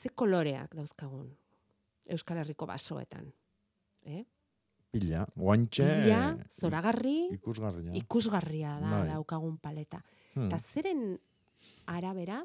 ze 0.00 0.08
koloreak 0.16 0.74
dauzkagun 0.74 1.28
Euskal 2.10 2.40
Herriko 2.40 2.66
basoetan. 2.66 3.28
Eh? 4.08 4.24
Pila, 4.90 5.26
guantxe, 5.36 5.84
Pila, 5.86 6.22
zoragarri, 6.58 7.28
ikusgarria. 7.36 7.92
ikusgarria 7.94 8.72
da 8.80 8.90
Bai. 8.90 9.08
daukagun 9.12 9.58
paleta. 9.62 10.00
Hmm. 10.34 10.48
Eta 10.48 10.58
zeren 10.58 11.04
arabera, 11.86 12.40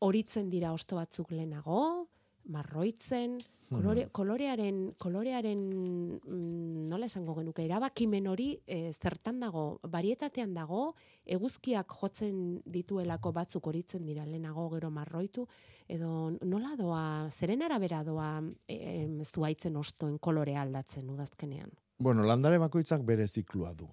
horitzen 0.00 0.50
dira 0.52 0.74
osto 0.76 0.96
batzuk 0.96 1.30
lehenago, 1.32 2.08
marroitzen, 2.50 3.38
kolore, 3.70 4.06
kolorearen, 4.12 4.78
kolorearen 4.98 5.60
mm, 5.70 6.86
nola 6.90 7.06
esango 7.06 7.36
genuke, 7.38 7.64
erabakimen 7.64 8.26
hori 8.30 8.50
e, 8.66 8.92
zertan 8.92 9.40
dago, 9.42 9.64
barietatean 9.90 10.54
dago, 10.56 10.94
eguzkiak 11.38 11.94
jotzen 12.00 12.40
dituelako 12.66 13.32
batzuk 13.36 13.70
horitzen 13.70 14.08
dira 14.08 14.26
lehenago 14.26 14.66
gero 14.74 14.90
marroitu, 14.94 15.46
edo 15.88 16.32
nola 16.42 16.74
doa, 16.78 17.04
zeren 17.30 17.62
arabera 17.66 18.02
doa 18.06 18.32
e, 18.66 18.80
ez 19.06 19.30
zuaitzen 19.30 19.78
ostoen 19.78 20.18
kolorea 20.18 20.62
aldatzen 20.66 21.08
udazkenean. 21.10 21.70
Bueno, 22.00 22.24
landare 22.26 22.58
bakoitzak 22.58 23.04
bere 23.06 23.28
ziklua 23.28 23.74
du. 23.76 23.88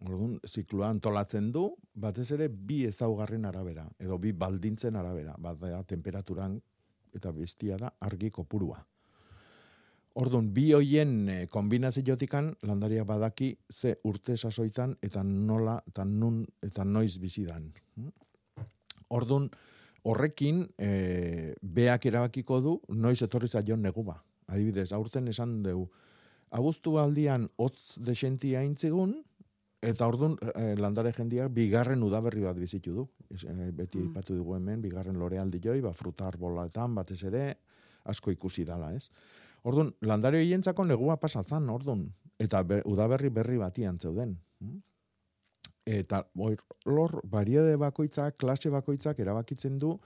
Orduan, 0.00 0.38
ziklua 0.48 0.88
antolatzen 0.88 1.50
du, 1.52 1.66
batez 1.92 2.30
ere 2.32 2.46
bi 2.48 2.86
ezaugarren 2.88 3.44
arabera, 3.44 3.84
edo 4.00 4.16
bi 4.18 4.32
baldintzen 4.32 4.96
arabera, 4.96 5.34
bat 5.38 5.58
da 5.60 5.82
temperaturan 5.84 6.56
eta 7.14 7.32
bestia 7.32 7.78
da 7.78 7.92
argi 8.00 8.30
kopurua. 8.30 8.80
Orduan, 10.20 10.48
bi 10.52 10.72
hoien 10.74 11.28
eh, 11.30 11.46
kombinaziotikan 11.48 12.54
landariak 12.66 13.06
badaki 13.06 13.52
ze 13.70 13.94
urte 14.04 14.36
sasoitan 14.36 14.96
eta 15.02 15.22
nola 15.22 15.78
eta 15.86 16.04
nun 16.04 16.42
eta 16.62 16.84
noiz 16.84 17.18
bizidan. 17.22 17.70
Orduan, 19.10 19.48
horrekin 20.02 20.64
e, 20.78 21.54
beak 21.62 22.06
erabakiko 22.06 22.60
du 22.60 22.74
noiz 22.88 23.20
etorri 23.22 23.48
zaion 23.48 23.82
neguba. 23.82 24.20
Adibidez, 24.50 24.90
aurten 24.92 25.28
esan 25.28 25.60
dugu, 25.62 25.88
abuztu 26.50 26.96
aldian 26.98 27.48
hotz 27.58 27.98
desentia 28.02 28.60
aintzigun, 28.64 29.20
eta 29.80 30.06
orduan 30.06 30.36
e, 30.54 30.74
landare 30.76 31.12
jendiak 31.16 31.50
bigarren 31.56 32.02
udaberri 32.02 32.42
bat 32.44 32.56
bizitu 32.56 32.92
du. 32.94 33.08
E, 33.30 33.70
beti 33.72 33.98
Mm. 33.98 34.08
aipatu 34.08 34.36
dugu 34.36 34.54
hemen, 34.56 34.80
bigarren 34.82 35.16
lorealdi 35.18 35.60
joi, 35.62 35.80
ba, 35.80 35.92
fruta 35.92 36.26
arbolaetan, 36.28 36.94
batez 36.94 37.22
ere, 37.24 37.58
asko 38.04 38.30
ikusi 38.30 38.64
dala, 38.64 38.92
ez? 38.94 39.10
Orduan, 39.64 39.92
landare 40.00 40.38
hoientzako 40.38 40.84
negua 40.84 41.16
pasatzen, 41.20 41.68
orduan, 41.68 42.06
eta 42.38 42.62
be, 42.62 42.82
udaberri 42.84 43.28
berri 43.28 43.58
batian 43.58 43.98
zeuden. 43.98 44.38
Mm? 44.60 44.80
Eta 45.86 46.26
hor, 46.36 46.56
lor, 46.86 47.20
bariede 47.24 47.76
bakoitzak, 47.76 48.36
klase 48.36 48.70
bakoitzak 48.70 49.18
erabakitzen 49.18 49.78
du 49.78 49.98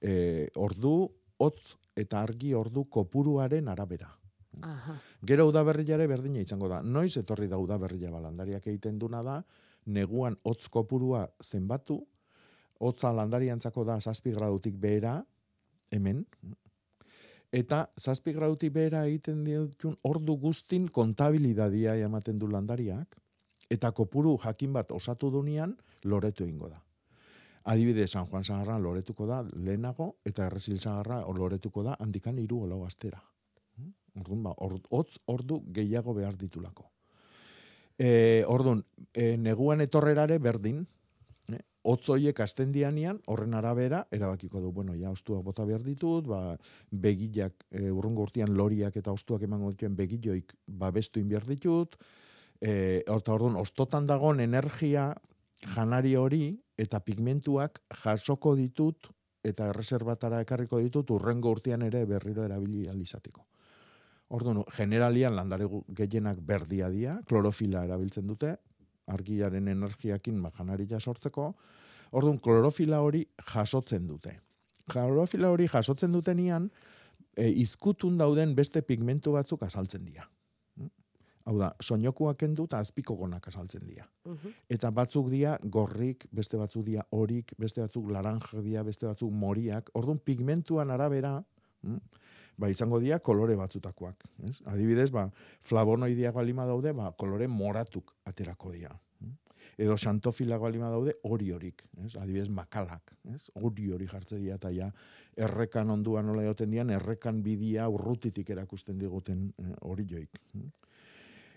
e, 0.00 0.48
ordu, 0.56 1.10
hotz 1.38 1.76
eta 1.96 2.20
argi 2.22 2.52
ordu 2.54 2.84
kopuruaren 2.90 3.68
arabera. 3.68 4.19
Aha. 4.60 4.96
Gero 5.22 5.46
udaberriare 5.48 6.06
berdina 6.10 6.40
izango 6.42 6.68
da. 6.68 6.82
Noiz 6.82 7.16
etorri 7.20 7.48
da 7.48 7.58
udaberria 7.58 8.10
balandariak 8.10 8.66
egiten 8.66 8.98
duna 8.98 9.22
da, 9.22 9.40
neguan 9.86 10.36
hotz 10.44 10.68
kopurua 10.68 11.26
zenbatu, 11.42 12.00
hotza 12.80 13.12
landariantzako 13.12 13.84
da 13.84 14.00
zazpi 14.00 14.32
gradutik 14.32 14.76
behera, 14.80 15.20
hemen, 15.90 16.24
eta 17.52 17.86
zazpi 17.98 18.32
gradutik 18.32 18.72
behera 18.72 19.04
egiten 19.06 19.44
ditun 19.44 19.96
ordu 20.02 20.36
guztin 20.38 20.88
kontabilidadia 20.88 21.96
ematen 22.04 22.38
du 22.38 22.50
landariak, 22.50 23.16
eta 23.70 23.92
kopuru 23.92 24.36
jakin 24.42 24.72
bat 24.72 24.92
osatu 24.92 25.30
dunean 25.30 25.76
loretu 26.04 26.44
egingo 26.44 26.68
da. 26.68 26.80
Adibide, 27.70 28.06
San 28.06 28.26
Juan 28.26 28.44
Sagarra 28.44 28.78
loretuko 28.78 29.26
da 29.28 29.42
lehenago, 29.52 30.14
eta 30.24 30.46
Errezil 30.46 30.78
Sagarra 30.80 31.20
loretuko 31.36 31.84
da 31.84 31.96
handikan 32.00 32.38
hiru 32.38 32.64
olau 32.64 32.84
astera. 32.86 33.20
Orduan, 34.18 34.42
ba, 34.42 34.54
or, 34.58 34.78
hotz 34.90 35.18
ordu 35.26 35.60
gehiago 35.74 36.14
behar 36.16 36.36
ditulako. 36.38 36.88
E, 38.00 38.42
orduan, 38.48 38.82
e, 39.12 39.36
neguan 39.36 39.80
etorrerare 39.84 40.38
berdin, 40.40 40.86
eh? 41.52 41.60
hotz 41.82 42.08
hoiek 42.12 42.40
azten 42.40 42.72
dianian, 42.72 43.20
horren 43.26 43.54
arabera, 43.54 44.06
erabakiko 44.10 44.62
du, 44.64 44.72
bueno, 44.72 44.96
ja, 44.96 45.12
ostuak 45.12 45.44
bota 45.44 45.66
behar 45.68 45.84
ditut, 45.84 46.26
ba, 46.26 46.56
begillak, 46.90 47.66
e, 47.70 47.90
urrungo 47.90 48.24
urtean 48.28 48.56
loriak 48.56 48.96
eta 48.96 49.12
ostuak 49.12 49.44
emango 49.44 49.70
dituen 49.74 49.96
begilloik 49.96 50.56
babestu 50.66 51.22
behar 51.28 51.46
ditut, 51.48 51.98
e, 52.60 53.02
eta 53.04 53.36
orduan, 53.36 53.60
ostotan 53.60 54.08
dagon 54.08 54.40
energia 54.40 55.10
janari 55.74 56.14
hori 56.16 56.44
eta 56.80 57.00
pigmentuak 57.04 57.80
jasoko 58.02 58.54
ditut 58.56 59.10
eta 59.44 59.70
erreserbatara 59.72 60.40
ekarriko 60.44 60.80
ditut 60.80 61.10
urrengo 61.16 61.52
urtean 61.56 61.82
ere 61.82 62.04
berriro 62.08 62.44
erabili 62.44 62.86
alizateko. 62.88 63.46
Orduan, 64.30 64.62
generalian 64.76 65.34
landare 65.34 65.66
gehienak 65.98 66.38
berdia 66.46 66.88
dira, 66.90 67.16
klorofila 67.26 67.82
erabiltzen 67.84 68.28
dute, 68.30 68.54
argiaren 69.10 69.68
energiakin 69.72 70.38
ba, 70.42 70.52
janaria 70.54 71.00
sortzeko, 71.00 71.48
orduan, 72.12 72.38
klorofila 72.38 73.00
hori 73.02 73.24
jasotzen 73.52 74.06
dute. 74.06 74.36
Klorofila 74.90 75.50
hori 75.50 75.66
jasotzen 75.70 76.12
dutenian, 76.14 76.70
e, 77.36 77.48
izkutun 77.62 78.18
dauden 78.20 78.54
beste 78.54 78.82
pigmentu 78.86 79.34
batzuk 79.34 79.66
azaltzen 79.66 80.06
dira. 80.06 80.28
Hau 81.48 81.56
da, 81.58 81.70
soinokuak 81.82 82.36
kendu 82.38 82.66
eta 82.68 82.78
azpiko 82.84 83.16
gonak 83.16 83.48
azaltzen 83.48 83.82
dira. 83.86 84.04
Mhm. 84.28 84.52
Eta 84.68 84.90
batzuk 84.94 85.30
dira 85.32 85.56
gorrik, 85.62 86.26
beste 86.30 86.60
batzuk 86.60 86.84
dira 86.86 87.06
horik, 87.10 87.54
beste 87.58 87.80
batzuk 87.80 88.10
laranja 88.12 88.60
dira, 88.62 88.84
beste 88.86 89.06
batzuk 89.06 89.32
moriak. 89.32 89.90
Orduan 89.94 90.18
pigmentuan 90.18 90.90
arabera, 90.90 91.42
mm, 91.82 91.96
ba 92.60 92.68
izango 92.68 93.00
dira 93.00 93.18
kolore 93.24 93.56
batzutakoak. 93.56 94.26
Ez? 94.48 94.58
Adibidez, 94.68 95.08
ba, 95.14 95.26
flavonoideak 95.66 96.36
balima 96.36 96.66
daude, 96.68 96.92
ba, 96.96 97.10
kolore 97.16 97.48
moratuk 97.48 98.12
aterako 98.28 98.74
dira. 98.76 98.92
Edo 99.80 99.94
xantofilak 99.96 100.60
balima 100.60 100.90
daude, 100.92 101.14
hori 101.24 101.50
horik. 101.56 101.86
Ez? 102.04 102.12
Adibidez, 102.20 102.50
makalak. 102.52 103.14
Ez? 103.32 103.46
Hori 103.56 103.88
hori 103.94 104.08
jartze 104.10 104.36
dira, 104.36 104.58
eta 104.60 104.72
ja, 104.76 104.90
errekan 105.40 105.92
onduan 105.94 106.28
nola 106.28 106.44
joten 106.44 106.72
dian, 106.74 106.92
errekan 106.92 107.40
bidia 107.44 107.88
urrutitik 107.88 108.50
erakusten 108.52 108.98
diguten 109.00 109.48
eh, 109.58 109.72
mm. 109.72 110.68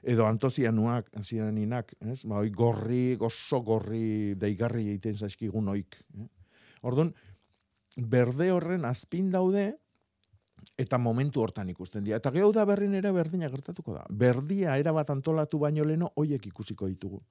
Edo 0.03 0.25
antosianuak, 0.27 1.11
zianinak, 1.23 1.93
ez? 2.07 2.23
Ba, 2.27 2.39
oi 2.43 2.51
gorri, 2.51 3.17
oso 3.19 3.61
gorri 3.63 4.35
deigarri 4.39 4.87
egiten 4.93 5.15
zaizkigun 5.15 5.67
oik. 5.75 5.99
Eh? 6.19 6.27
Orduan, 6.83 7.13
berde 7.97 8.51
horren 8.51 8.85
azpin 8.85 9.31
daude, 9.31 9.73
eta 10.77 10.97
momentu 10.97 11.41
hortan 11.41 11.69
ikusten 11.69 12.03
dira. 12.03 12.17
Eta 12.17 12.31
gehu 12.31 12.51
da 12.53 12.65
berrin 12.65 12.93
ere 12.95 13.11
berdina 13.11 13.49
gertatuko 13.49 13.93
da. 13.93 14.03
Berdia 14.09 14.77
erabat 14.77 15.09
antolatu 15.09 15.59
baino 15.59 15.83
leno, 15.83 16.11
hoiek 16.15 16.45
ikusiko 16.47 16.87
ditugu. 16.87 17.21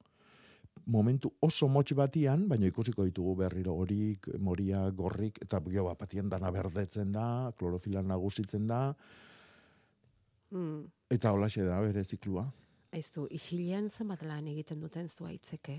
Momentu 0.87 1.31
oso 1.41 1.69
motx 1.69 1.93
batian, 1.95 2.49
baino 2.49 2.67
ikusiko 2.67 3.05
ditugu 3.05 3.35
berriro 3.37 3.75
horik, 3.79 4.27
moria, 4.39 4.89
gorrik, 4.91 5.39
eta 5.43 5.61
geho 5.69 5.85
bat 5.85 5.99
batian 6.01 6.29
dana 6.29 6.51
berdetzen 6.51 7.13
da, 7.13 7.53
klorofila 7.59 8.03
nagusitzen 8.03 8.67
da, 8.67 8.95
Mm. 10.53 10.85
eta 11.09 11.31
holaxe 11.33 11.63
da 11.65 11.81
bere 11.81 12.03
ziklua. 12.05 12.43
Aizu, 12.93 13.27
isilean 13.31 13.87
zenbat 13.89 14.21
lan 14.23 14.47
egiten 14.51 14.81
duten 14.81 15.09
zuaitzeke? 15.09 15.79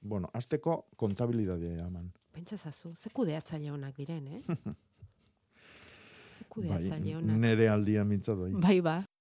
Bueno, 0.00 0.28
azteko 0.34 0.88
kontabilidadea 0.96 1.86
eman. 1.86 2.08
Pentsa 2.34 2.56
zazu, 2.58 2.94
ze 2.96 3.10
kudeatzaile 3.14 3.70
onak 3.72 3.96
diren, 3.96 4.26
eh? 4.26 4.42
ze 6.54 6.60
Bai, 6.60 6.68
kudeatzaile 6.68 7.16
onak. 7.16 7.36
nere 7.36 7.68
aldia 7.68 8.04
mintzat 8.04 8.36
bai. 8.38 8.52
Bai, 8.52 8.80
ba. 8.80 9.04